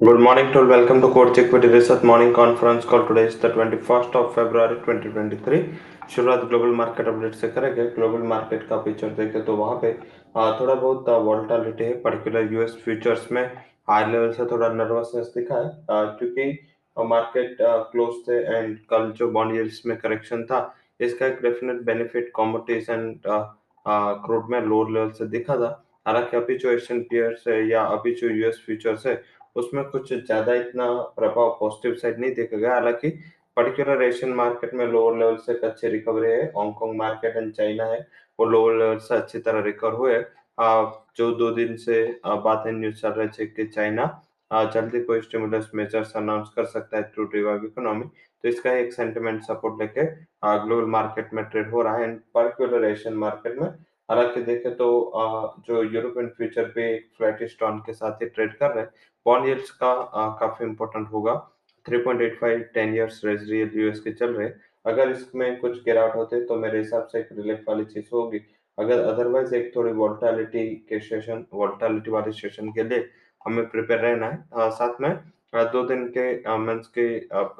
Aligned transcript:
Good 0.00 0.20
morning 0.20 0.52
to 0.52 0.58
all. 0.58 0.66
Welcome 0.66 1.00
to 1.00 1.08
Coach 1.10 1.38
Equity 1.38 1.68
Research 1.68 2.02
Morning 2.02 2.34
Conference 2.34 2.84
Call. 2.84 3.06
Today 3.08 3.28
is 3.28 3.38
the 3.38 3.48
21st 3.48 4.14
of 4.14 4.34
February 4.34 4.76
2023. 4.80 5.60
शुरुआत 6.14 6.44
global 6.48 6.74
market 6.80 7.06
update 7.08 7.34
से 7.34 7.48
करेंगे 7.48 7.86
global 7.94 8.22
market 8.32 8.66
का 8.68 8.76
picture 8.82 9.14
देखें 9.20 9.44
तो 9.44 9.56
वहाँ 9.56 9.78
पे 9.82 9.92
थोड़ा 10.58 10.74
बहुत 10.74 11.08
वॉल्टालिटी 11.28 11.84
है 11.84 11.94
पर्टिकुलर 12.02 12.52
यूएस 12.52 12.76
फ्यूचर्स 12.84 13.30
में 13.32 13.42
हाई 13.90 14.10
लेवल 14.12 14.32
से 14.32 14.46
थोड़ा 14.50 14.68
नर्वसनेस 14.72 15.32
दिखा 15.36 15.62
है 15.64 16.04
क्योंकि 16.18 16.50
मार्केट 16.96 17.56
क्लोज 17.62 18.20
थे 18.28 18.38
एंड 18.56 18.76
कल 18.90 19.10
जो 19.18 19.30
बॉन्ड 19.38 19.56
यील्ड्स 19.56 19.80
में 19.86 19.96
करेक्शन 19.98 20.44
था, 20.50 20.60
इसका 21.00 21.26
एक 21.26 21.40
definite 21.42 21.80
benefit 21.86 22.30
commodities 22.34 22.90
and 22.90 23.18
crude 24.26 24.50
में 24.50 24.60
लोअर 24.60 24.90
लेवल 24.90 25.10
से 25.18 25.28
दिखा 25.38 25.56
था 25.64 25.72
हालाँकि 26.06 26.36
अभी 26.36 26.56
जो 26.58 26.70
एशियन 26.70 27.00
पेयर्स 27.10 27.48
है 27.48 27.56
या 27.68 27.82
अभी 27.94 28.12
जो 28.14 28.28
यूएस 28.30 28.62
फ्यूचर्स 28.66 29.06
है 29.06 29.14
उसमें 29.56 29.84
कुछ 29.86 30.12
ज़्यादा 30.12 30.54
इतना 30.54 30.92
प्रभाव 31.16 31.56
पॉजिटिव 31.60 31.94
साइड 31.96 32.18
नहीं 32.20 32.34
देखा 32.34 32.56
गया। 32.56 32.72
हालाँकि 32.74 33.10
पर्टिकुलर 33.56 34.02
एशियन 34.02 34.32
मार्केट 34.34 34.74
में 34.74 34.86
लोअर 34.86 35.16
लेवल 35.18 35.36
से 35.46 35.52
अच्छी 35.66 35.88
रिकवरी 35.88 36.30
है। 36.30 36.44
हांगकांग 36.56 36.96
मार्केट 36.96 37.36
एंड 37.36 37.52
चाइना 37.52 37.84
है। 37.86 38.00
वो 38.38 38.44
लोअर 38.46 38.76
लेवल 38.78 38.98
से 38.98 39.14
अच्छी 39.16 39.38
तरह 39.40 39.60
रिकवर 39.64 39.92
हुए। 39.94 40.18
जो 41.18 41.30
दो 41.34 41.50
दिन 41.52 41.76
से 41.78 42.02
बातें 42.24 42.70
न्यूज़ 42.72 43.00
चल 43.00 43.10
रहे 43.10 43.28
थे 43.28 43.46
कि 43.46 43.64
चाइना 43.66 44.04
जल्दी 44.74 45.00
कोई 45.04 45.20
स्टिमुलस 45.20 45.70
मेजर्स 45.74 46.12
अनाउंस 46.16 46.48
कर 46.56 46.64
सकता 46.66 46.96
है 46.96 47.02
टू 47.16 47.24
रिवाइव 47.34 47.64
इकोनॉमी 47.64 48.04
तो 48.44 48.48
इसका 48.48 48.72
एक 48.74 48.92
सेंटिमेंट 48.92 49.42
सपोर्ट 49.42 49.80
लेके 49.80 50.04
ग्लोबल 50.64 50.84
मार्केट 50.90 51.32
में 51.34 51.44
ट्रेड 51.44 51.70
हो 51.70 51.82
रहा 51.82 51.96
है। 51.96 52.04
एंड 52.04 52.18
पर्टिकुलर 52.34 52.84
एशियन 52.84 53.14
मार्केट 53.16 53.58
में 53.60 53.68
हालाँकि 54.08 54.40
देखें 54.42 54.74
तो 54.76 54.88
जो 55.68 55.82
यूरोपियन 55.82 56.28
फ्यूचर 56.36 56.64
पे 56.74 56.86
फ्लैटिश 57.18 57.56
टॉन 57.60 57.78
के 57.86 57.92
साथ 57.92 58.22
ही 58.22 58.26
ट्रेड 58.28 58.56
कर 58.58 58.74
रहे 58.74 58.84
हैं 58.84 58.90
बॉन्ड 59.26 59.48
यील्ड्स 59.48 59.70
का 59.82 59.92
काफ़ी 60.40 60.66
इंपॉर्टेंट 60.66 61.08
होगा। 61.12 61.34
3.85 61.86 62.62
10 62.74 62.94
इयर्स 62.94 63.20
ट्रेजरी 63.20 63.58
यूएस 63.58 64.00
के 64.00 64.12
चल 64.12 64.34
रहे 64.34 64.48
अगर 64.86 65.10
इसमें 65.10 65.58
कुछ 65.60 65.82
गिरावट 65.84 66.14
होते 66.16 66.44
तो 66.46 66.56
मेरे 66.56 66.78
हिसाब 66.78 67.06
से 67.12 67.18
एक 67.18 67.28
रिलीफ 67.32 67.64
वाली 67.68 67.84
चीज़ 67.84 68.08
होगी। 68.12 68.40
अगर 68.78 69.00
अदरवाइज़ 69.02 69.54
एक 69.54 69.70
थोड़ी 69.76 69.92
वोल्टालिटी 69.92 70.64
के 70.88 71.00
सेशन 71.00 71.44
वोल्टालिटी 71.54 72.10
वाले 72.10 72.32
सेशन 72.32 72.72
के 72.72 72.82
लिए 72.82 73.08
हमें 73.46 73.68
प्रिपेयर 73.70 74.00
रहना 74.00 74.26
है। 74.26 74.44
आ, 74.54 74.68
साथ 74.70 75.00
में 75.00 75.08
आ, 75.08 75.62
दो 75.64 75.82
दिन 75.86 76.06
के 76.16 76.56
मंथ 76.58 76.82
के 76.98 77.06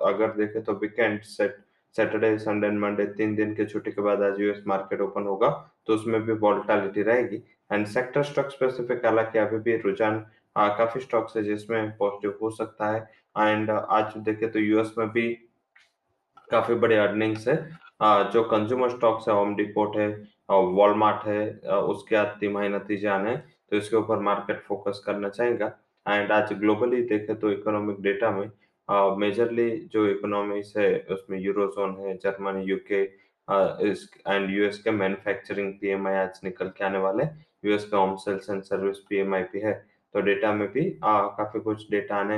अगर 0.09 0.33
देखें 0.37 0.63
तो 0.65 0.73
weekend 0.83 1.21
set 1.25 1.57
Saturday 1.97 2.37
Sunday 2.39 2.67
and 2.67 2.79
Monday 2.81 3.07
तीन 3.19 3.35
दिन 3.37 3.55
के 3.55 3.65
छुट्टी 3.67 3.91
के 3.91 4.03
बाद 4.03 4.23
आज 4.23 4.41
यूएस 4.41 4.63
मार्केट 4.67 5.01
ओपन 5.01 5.27
होगा। 5.27 5.49
तो 5.87 5.95
उसमें 5.95 6.21
भी 6.23 6.33
वॉल्टालिटी 6.35 7.03
रहेगी। 7.03 7.43
एंड 7.73 7.87
सेक्टर 7.89 8.23
स्टॉक 8.25 8.51
स्पेसिफिक 8.51 9.05
हालाँकि 9.07 9.39
अभी 9.39 9.59
भी 9.61 9.77
रुझान 9.79 10.19
काफ़ी 10.57 11.01
स्टॉक्स 11.01 11.37
है 11.37 11.43
जिसमें 11.45 11.91
पॉजिटिव 11.99 12.39
हो 12.43 12.51
सकता 12.53 12.91
है। 12.93 13.01
एंड 13.39 13.71
आज 13.71 14.17
देखें 14.19 14.51
तो 14.53 14.59
यूएस 14.59 14.95
में 14.99 15.09
भी 15.11 15.29
काफ़ी 16.51 16.75
बड़े 16.77 16.97
अर्निंग्स 16.99 17.49
है। 17.49 17.57
जो 18.33 18.43
कंज्यूमर 18.45 18.91
स्टॉक्स 18.91 19.29
है 19.29 19.35
होम 19.35 19.55
डिपोट 19.57 19.97
है 19.97 20.09
वॉलमार्ट 20.51 21.27
है 21.27 21.79
उसके 21.89 22.17
आज 22.17 22.27
तिमाही 22.41 22.69
नतीजे 22.69 23.09
आने 23.09 23.37
तो 23.37 23.77
इसके 23.77 23.97
ऊपर 23.97 24.19
मार्केट 24.23 24.61
फोकस 24.63 25.03
करना 25.07 25.29
चाहेगा। 25.29 25.67
एंड 26.07 26.33
आज 26.33 26.53
ग्लोबली 26.55 27.03
देखे 27.05 27.35
तो 27.35 27.51
इकोनॉमिक 27.51 28.01
डेटा 28.03 28.31
में 28.31 28.51
मेजरली 29.19 29.71
जो 29.93 30.07
इकोनॉमीज 30.07 30.73
है, 30.77 30.99
उसमें 31.11 31.39
यूरोजोन 31.41 31.97
है 32.01 32.17
जर्मनी 32.17 32.63
यूके 32.65 33.03
एंड 33.49 34.51
यूएस 34.51 34.79
के 34.79 34.91
मैन्युफैक्चरिंग 34.91 35.73
पीएमआई 35.81 36.15
आज 36.17 36.41
निकल 36.45 36.69
के 36.69 36.85
आने 36.85 36.99
वाले 36.99 37.25
यूएस 37.65 37.85
का 37.91 37.99
home 37.99 38.15
sales 38.17 38.51
and 38.51 38.63
service 38.65 38.99
PMI 39.09 39.43
भी 39.53 39.61
है 39.61 39.73
तो 40.15 40.21
डेटा 40.21 40.53
में 40.53 40.69
भी 40.73 40.85
आ, 41.05 41.21
काफ़ी 41.21 41.61
कुछ 41.61 41.91
डेटा 41.91 42.17
आने 42.17 42.37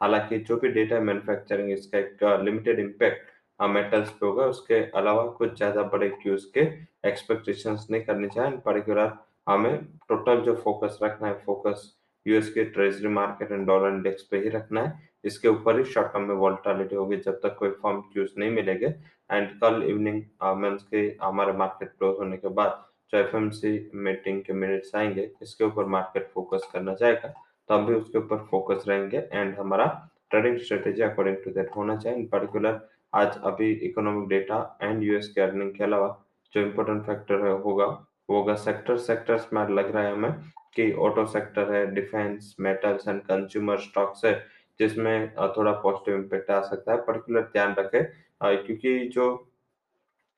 हालाँकि 0.00 0.38
जो 0.38 0.56
भी 0.56 0.68
डेटा 0.70 1.00
मैन्युफैक्चरिंग 1.00 1.70
इसका 1.70 1.98
एक 1.98 2.42
लिमिटेड 2.44 2.78
इम्पैक्ट 2.80 3.28
मेटल्स 3.60 4.10
पे 4.10 4.26
होगा। 4.26 4.44
उसके 4.46 4.74
अलावा 4.98 5.24
कुछ 5.38 5.56
ज़्यादा 5.56 5.82
बड़े 5.88 6.08
क्यूज 6.12 6.44
के 6.54 6.60
एक्सपेक्टेशंस 7.08 7.86
नहीं 7.90 8.02
करनी 8.04 8.28
चाहिए। 8.28 8.56
पर्टिकुलर 8.66 9.12
हमें 9.48 9.84
टोटल 10.08 10.40
जो 10.42 10.54
फोकस 10.56 10.98
रखना 11.02 11.28
है 11.28 11.34
फोकस 11.44 11.82
यूएस 12.26 12.48
के 12.52 12.64
treasury 12.66 13.08
market 13.08 13.52
and 13.52 13.66
dollar 13.66 13.94
index 13.94 14.22
पे 14.30 14.38
ही 14.38 14.48
रखना 14.48 14.82
है। 14.82 15.08
इसके 15.24 15.48
ऊपर 15.48 15.78
ही 15.78 15.84
शॉर्ट 15.84 16.12
टर्म 16.12 16.22
में 16.24 16.34
वॉल्टालिटी 16.36 16.96
होगी। 16.96 17.16
जब 17.18 17.40
तक 17.42 17.56
कोई 17.58 17.70
फॉर्म 17.82 18.00
क्यूज 18.12 18.30
नहीं 18.38 18.50
मिलेंगे 18.50 18.94
एंड 19.30 19.48
कल 19.60 19.82
इवनिंग 19.82 20.22
मीन्स 20.56 20.82
के, 20.84 21.00
हमारे 21.22 21.52
मार्केट 21.54 21.88
क्लोज 21.88 22.16
होने 22.18 22.36
के 22.36 22.48
बाद 22.50 22.84
जो 23.12 23.18
एफएमसी 23.18 23.90
मीटिंग 23.96 24.42
के 24.42 24.52
मिनट्स 24.54 24.94
आएँगे, 24.96 25.30
इसके 25.42 25.64
ऊपर 25.64 25.84
मार्केट 25.88 26.28
फोकस 26.34 26.68
करना 26.72 26.94
चाहेगा 26.94 27.28
तो 27.68 27.74
हम 27.74 27.86
भी 27.86 27.94
उसके 27.94 28.18
ऊपर 28.18 28.36
फोकस 28.50 28.84
रहेंगे 28.88 29.18
एंड 29.32 29.58
हमारा 29.58 29.86
trading 30.30 30.58
strategy 30.58 31.02
according 31.02 31.36
to 31.44 31.50
that 31.50 31.70
होना 31.76 31.96
चाहिए। 31.96 32.18
इन 32.18 32.26
पर्टिकुलर 32.28 32.80
आज 33.12 33.38
अभी 33.44 33.70
इकोनॉमिक 33.88 34.28
डेटा 34.28 34.78
एंड 34.82 35.02
यूएस 35.02 35.28
के 35.34 35.40
अर्निंग 35.40 35.72
के 35.74 35.84
अलावा 35.84 36.08
जो 36.52 36.60
इम्पोर्टेंट 36.60 37.02
फैक्टर 37.06 37.46
है, 37.46 37.52
होगा, 37.62 37.84
वो 37.84 38.36
होगा 38.36 38.54
सेक्टर 38.56 38.96
सेक्टर्स 38.98 39.48
में 39.52 39.68
लग 39.68 39.94
रहा 39.94 40.04
है 40.04 40.12
हमें 40.12 40.32
कि 40.74 40.92
ऑटो 41.04 41.24
सेक्टर 41.26 41.72
है 41.72 41.86
defence 41.94 42.54
metals 42.60 43.08
and 43.08 43.20
consumer 43.22 43.78
stocks 43.80 44.24
है। 44.24 44.32
जिसमें 44.80 45.34
थोड़ा 45.56 45.72
पॉजिटिव 45.82 46.14
इम्पेक्ट 46.14 46.50
आ 46.50 46.60
सकता 46.62 46.92
है 46.92 46.98
पर्टिकुलर 47.06 47.48
ध्यान 47.52 47.74
रखें। 47.78 48.02
क्योंकि 48.42 48.98
जो 49.14 49.26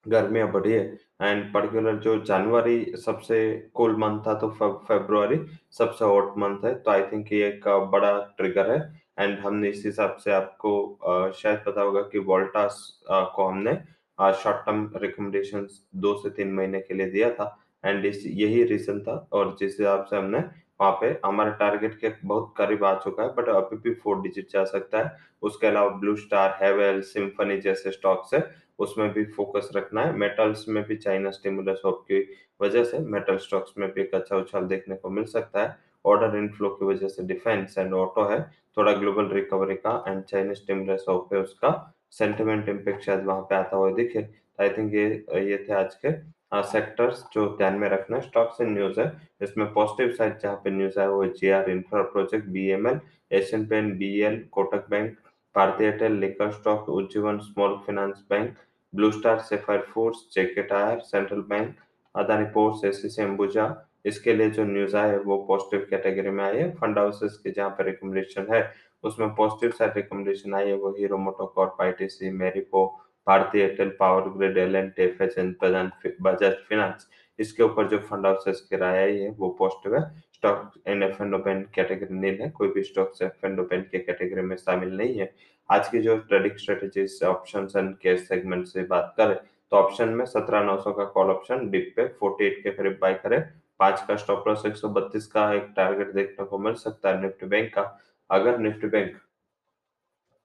गर्मियाँ 0.07 0.51
बढ़ी 0.53 0.73
है 0.73 0.85
एंड 1.23 1.53
पर्टिकुलर 1.53 1.97
जो 2.05 2.17
जनवरी 2.25 2.93
सबसे 2.99 3.39
कोल्ड 3.75 3.99
मंथ 3.99 4.21
था 4.27 4.35
तो 4.35 4.49
फेब्रुआरी 4.89 5.41
सबसे 5.79 6.05
हॉट 6.05 6.39
मंथ 6.39 6.65
है 6.65 6.75
तो 6.75 6.91
आई 6.91 7.03
थिंक 7.13 7.33
ये 7.33 7.47
एक 7.49 7.69
बड़ा 7.93 8.13
ट्रिगर 8.39 8.71
है। 8.71 8.81
एंड 9.19 9.39
हमने 9.39 9.69
इस 9.69 9.83
हिसाब 9.87 10.17
से 10.25 10.33
आपको 10.33 10.73
शायद 11.37 11.63
पता 11.67 11.81
होगा 11.81 12.03
कि 12.13 12.19
वोल्टास 12.31 12.79
को 13.11 13.45
हमने 13.45 13.75
शॉर्ट 14.19 14.65
टर्म 14.67 14.91
रिकमेंडेशन 15.03 15.67
दो 15.97 16.15
से 16.23 16.31
तीन 16.31 16.53
महीने 16.55 16.81
के 16.81 16.95
लिए 16.95 17.11
दिया 17.11 17.31
था। 17.31 17.59
एंड 17.85 18.05
इस, 18.07 18.23
यही 18.27 18.63
रीजन 18.65 19.01
था, 19.01 19.15
और 19.33 19.57
जिस 19.61 19.79
हिसाब 19.79 20.05
से 20.11 20.17
हमने 20.17 20.39
वहाँ 20.83 20.93
पे। 21.01 21.09
हमारे 21.25 21.51
टारगेट 21.59 21.99
के 22.01 22.13
बहुत 22.25 22.55
करीब 22.57 22.85
आ 22.85 22.95
चुका 23.01 23.23
है 23.23 23.29
बट 23.35 23.49
अभी 23.49 23.77
भी 23.79 23.95
फोर 23.97 24.21
डिजिट 24.23 24.51
जा 24.53 24.65
सकता 24.67 24.99
है। 24.99 25.17
उसके 25.43 25.67
अलावा 25.67 25.89
ब्लू 25.99 26.15
स्टार 26.17 26.59
हेवेल 26.63 27.01
सिम्फनी 27.03 27.61
जैसे 27.61 27.91
स्टॉक्स 27.93 28.35
है, 28.35 28.41
उसमें 28.79 29.13
भी 29.13 29.25
फोकस 29.27 29.71
रखना 29.77 30.03
है। 30.03 30.17
मेटल्स 30.19 30.65
में 30.69 30.83
भी 30.85 30.97
चाइना 30.99 31.31
स्टिमुलस 31.31 31.83
होप 31.85 32.05
की 32.11 32.27
वजह 32.61 32.85
से 32.85 32.99
मेटल 33.09 33.37
स्टॉक्स 33.39 33.75
में 33.79 33.89
भी 33.93 34.01
एक 34.01 34.15
अच्छा 34.15 34.37
उछाल 34.37 34.65
देखने 34.67 34.97
को 34.97 35.11
मिल 35.11 35.25
सकता 35.27 35.63
है। 35.63 35.77
ऑर्डर 36.05 36.37
इनफ्लो 36.37 36.69
की 36.71 36.87
वजह 36.87 37.09
से 37.09 37.23
डिफेंस 37.25 37.79
एंड 37.79 37.95
ऑटो 37.95 38.25
है। 38.29 38.41
थोड़ा 38.77 38.93
ग्लोबल 38.93 39.29
रिकवरी 39.31 39.75
का 39.77 39.93
एंड 40.09 40.23
चाइनीज़ 40.25 40.59
स्टिमुलस 40.59 41.05
होप 41.09 41.35
है 41.35 41.41
उसका 41.41 41.71
सेंटिमेंट 42.13 42.69
इम्पेक्ट 42.69 43.05
शायद 43.05 43.25
वहाँ 43.27 43.43
पे 43.43 43.55
आता 43.55 43.77
हुआ 43.77 43.91
दिखे। 43.95 44.29
आई 44.61 44.71
थिंक 44.71 44.95
ये 44.95 45.05
ये 45.43 45.65
थे 45.69 45.73
आज 45.75 45.95
के 45.97 46.13
सेक्टर्स 46.53 47.25
जो 47.33 47.47
ध्यान 47.57 47.75
में 47.79 47.89
रखना 47.89 48.17
है 48.17 48.23
स्टॉक्स 48.23 48.61
एंड 48.61 48.71
न्यूज़ 48.71 49.01
है। 49.01 49.11
इसमें 49.43 49.73
पॉजिटिव 49.75 50.13
साइड 50.15 50.39
जहाँ 50.39 50.57
पे 50.65 50.71
न्यूज़ 50.71 50.99
है 51.01 51.09
वो 51.11 51.25
G 51.27 51.51
R 51.51 51.71
infra 51.71 52.03
project 52.13 52.47
B 52.49 52.69
M 52.71 52.87
L 52.89 53.01
Asian 53.31 53.67
Paints 53.67 53.91
B 53.99 54.19
L 54.23 54.43
Kotak 54.53 54.89
bank 54.91 55.17
Bharti 55.55 55.87
Airtel 55.87 56.19
liquor 56.21 56.51
stock 56.53 56.89
Ujjivan 56.89 57.39
small 57.39 57.77
finance 57.87 58.25
bank 58.31 58.55
Blue 58.93 59.11
Star 59.13 59.39
Sapphire 59.41 59.81
Foods 59.93 60.27
JK 60.35 60.63
tyre 60.63 60.99
Central 61.07 61.41
Bank 61.49 61.75
Adani 62.15 62.45
ports 62.55 62.85
ACC 62.85 63.23
Ambuja 63.23 63.75
इसके 64.07 64.33
लिए 64.35 64.51
जो 64.51 64.65
news 64.65 64.97
आए 64.97 65.17
वो 65.19 65.37
positive 65.49 65.87
category 65.91 66.31
में 66.31 66.45
आई 66.45 66.57
है। 66.57 66.71
Fund 66.77 66.99
houses 66.99 67.39
के 67.45 67.51
जहाँ 67.51 67.71
पे 67.71 67.85
रिकमेंडेशन 67.85 68.47
है, 68.53 68.63
उसमें 69.05 69.35
पॉजिटिव 69.35 69.71
साइड 69.71 69.93
रिकमेंडेशन 69.97 70.55
आई 70.55 70.69
है, 70.69 70.75
वो 70.75 70.91
hero 70.99 71.19
MotoCorp 71.19 71.83
ITC 71.83 72.31
Marico 72.33 72.87
Bharti 73.27 73.63
Airtel 73.63 73.89
Power 74.01 74.29
Grid, 74.31 74.59
L 74.59 74.77
and 74.77 74.93
टेफएच 74.93 75.35
Bajaj 76.23 76.53
finance, 76.69 77.09
इसके 77.39 77.63
ऊपर 77.63 77.89
जो 77.89 77.99
फंड 78.01 78.27
हाउसेस 78.27 78.61
की 78.71 78.77
राय 78.77 79.11
है 79.13 79.29
वो 79.31 79.49
पॉजिटिव 79.59 79.97
है 79.97 80.03
stock 80.35 80.73
in 80.89 81.03
F 81.03 81.23
and 81.23 81.35
O ban 81.35 81.65
category 81.75 82.15
नहीं 82.15 82.37
है, 82.39 82.51
कोई 82.51 82.69
भी 82.69 82.83
stock 82.83 83.13
F 83.23 83.47
and 83.47 83.61
O ban 83.61 83.81
के 83.91 83.99
कैटेगरी 84.01 84.43
में 84.43 84.57
शामिल 84.57 84.97
नहीं 84.97 85.19
है। 85.19 85.33
आज 85.71 85.89
की 85.89 86.01
जो 86.03 86.17
trading 86.19 86.57
strategies 86.59 87.19
option 87.25 87.69
and 87.77 87.97
cash 87.99 88.27
segment 88.29 88.67
से 88.67 88.83
बात 88.85 89.15
करें 89.17 89.35
तो 89.35 89.77
ऑप्शन 89.77 90.09
में 90.11 90.25
सत्रह 90.27 90.63
नौ 90.63 90.77
सौ 90.79 90.93
का 90.93 91.05
कॉल 91.13 91.31
ऑप्शन 91.31 91.69
डिप 91.71 91.93
पे 91.97 92.07
फोर्टी 92.21 92.45
एट 92.47 92.63
के 92.63 92.71
करीब 92.73 92.99
बाय 93.01 93.15
करें। 93.23 93.41
पाँच 93.81 94.05
का 94.09 94.17
स्टॉप 94.17 94.49
लॉस 94.49 94.67
एक 94.67 94.77
सौ 94.77 94.89
बत्तीस 94.91 95.27
का 95.27 95.53
एक 95.55 95.73
टारगेट 95.77 96.13
देखने 96.15 96.45
को 96.47 96.59
मिल 96.59 96.75
सकता 96.77 97.11
है 97.11 97.23
निफ्टी 97.23 97.47
बैंक 97.47 97.73
का। 97.75 97.83
अगर 98.31 98.59
निफ्टी 98.59 98.87
बैंक 98.89 99.17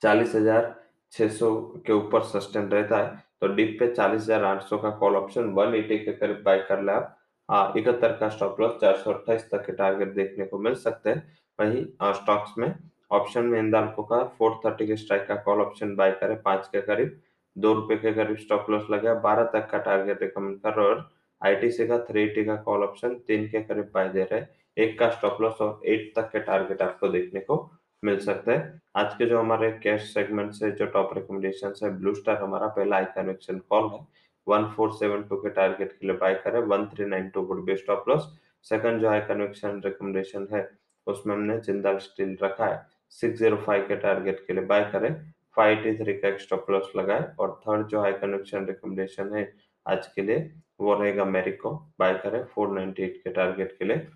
चालीस 0.02 0.36
हज़ार 0.36 0.74
छह 1.14 1.28
सौ 1.30 1.56
के 1.86 1.94
ऊपर 1.94 2.22
सस्टेन 2.26 2.70
रहता 2.70 2.98
है। 2.98 3.26
तो 3.42 3.48
डिप 3.56 3.76
पे 3.80 3.88
चालीस 3.94 4.22
हज़ार 4.22 4.44
आठ 4.44 4.64
सौ 4.64 4.78
का 4.78 4.90
कॉल 5.00 5.16
ऑप्शन 5.16 5.50
वन 5.54 5.76
एटी 5.76 5.98
के 6.00 6.14
करीब 6.14 6.42
बाय 6.46 6.60
कर 6.70 6.82
ले 6.84 6.92
आप। 6.92 7.74
इकहत्तर 7.78 8.18
का 8.20 8.30
स्टॉप 8.30 8.60
लॉस 8.62 8.80
चार 8.82 8.96
सौ 8.98 9.12
अट्ठाईस 9.12 9.50
तक 9.52 9.66
के 9.66 9.74
टारगेट 9.74 10.14
देखने 10.16 10.46
को 10.46 10.58
मिल 10.60 10.76
सकते 10.78 11.10
हैं। 11.10 11.24
वही 11.60 11.84
स्टॉक्स 12.14 12.58
में 12.58 12.74
ऑप्शन 13.12 13.46
में 13.46 13.60
इंदाल्को 13.60 14.04
का 14.04 14.24
फोर 14.38 14.60
थर्टी 14.66 14.88
के 14.88 14.96
स्ट्राइक 14.98 15.28
का 15.28 15.36
कॉल 15.44 15.62
ऑप्शन 15.62 15.96
बाय 15.96 16.12
करे। 16.22 16.36
पाँच 16.46 16.68
के 16.68 16.82
करीब, 16.82 17.20
दो 17.56 17.74
रुपए 17.74 17.96
के 17.98 18.14
करीब 18.14 18.38
स्टॉप 18.38 18.70
लॉस 18.70 18.88
लगा। 18.92 19.14
बारह 19.22 19.44
तक 19.54 19.70
का 19.72 19.78
टारगेट 19.80 20.22
रिकमेंड 20.22 20.60
कर 20.62 20.74
रहे 20.74 20.88
और 20.88 21.10
आईटीसी 21.42 21.88
का 21.88 21.98
थ्री 22.06 22.24
एटी 22.24 22.44
का 22.46 22.56
कॉल 22.58 22.84
ऑप्शन 22.84 23.14
तीन 23.28 23.48
के 23.48 23.62
करीब 23.64 23.92
बाय 23.94 24.10
दे 24.10 24.24
रहे 24.32 24.84
एक 24.84 24.98
का 25.00 25.10
स्टॉप 25.10 25.42
लॉस 25.42 25.62
और 25.62 25.82
एट 25.86 26.12
तक 26.16 26.30
के 26.32 26.40
टारगेट 26.42 26.82
आपको 26.82 27.08
देखने 27.10 27.40
को 27.42 27.58
मिल 28.04 28.20
सकता 28.20 28.52
है। 28.52 28.80
आज 28.96 29.14
के 29.14 29.26
जो 29.26 29.40
हमारे 29.40 29.72
कैश 29.84 30.02
सेगमेंट 30.14 30.52
से 30.52 30.72
जो 30.72 30.86
टॉप 30.86 31.14
रिकमेंडेशन 31.14 31.74
है 31.84 31.90
ब्लू 32.00 32.14
स्टार 32.16 32.42
हमारा 32.44 32.68
पहला 32.68 32.98
आई 32.98 33.06
कन्वेक्शन 33.16 33.60
कॉल 33.70 33.90
है। 33.94 34.00
1472 34.48 35.38
के 35.38 35.50
टारगेट 35.50 35.92
के 35.92 36.08
लिए 36.08 36.16
बाय 36.18 36.34
करें 36.44 36.60
1392 36.62 37.46
would 37.48 37.64
be 37.66 37.76
stop 37.78 38.10
loss 38.10 38.30
second 38.66 39.02
जो 39.02 39.10
हाई 39.10 39.20
कन्वेक्शन 39.22 39.82
रिकमेंडेशन 39.86 40.48
है, 40.54 40.70
उसमें 41.08 41.36
हमने 41.36 41.58
जिंदाल 41.60 41.98
स्टील 41.98 42.38
रखा 42.44 42.66
है। 42.66 42.86
605 43.12 43.88
के 43.88 43.96
टारगेट 43.96 44.44
के 44.48 44.54
लिए 44.54 44.64
बाय 44.66 44.84
करें 44.92 45.10
583 45.58 46.14
का 46.14 46.36
स्टॉप 46.38 46.70
लॉस 46.72 46.92
लगाए 46.96 47.26
और 47.40 47.60
थर्ड 47.62 47.88
जो 47.88 48.02
हाई 48.02 48.14
कन्वेक्शन 48.14 48.66
रिकमेंडेशन 48.66 49.34
है 49.34 49.52
आज 49.86 50.08
के 50.08 50.22
लिए, 50.22 50.52
वो 50.80 50.94
रहेगा 50.94 51.26
मेरिको 51.26 51.72
बाय 52.00 52.14
करें 52.24 52.44
498 52.56 53.18
के 53.18 53.30
टारगेट 53.30 53.76
के 53.80 53.86
लिए। 53.86 54.08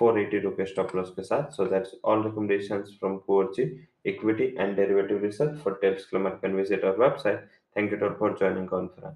480 0.00 0.42
रुपए 0.44 0.64
स्टॉप 0.64 0.96
लॉस 0.96 1.10
के 1.16 1.22
साथ 1.22 1.56
so 1.56 1.66
that's 1.72 1.94
all 2.04 2.24
recommendations 2.26 2.92
from 3.00 3.20
Coorji 3.28 3.68
equity 4.14 4.54
and 4.58 4.76
derivative 4.76 5.22
research 5.22 5.58
for 5.64 5.78
disclaimer 5.82 6.36
can 6.44 6.56
visit 6.56 6.84
our 6.84 6.94
website 7.06 7.42
thank 7.74 7.90
you 7.90 8.14
for 8.18 8.30
joining 8.44 8.66
conference 8.66 9.08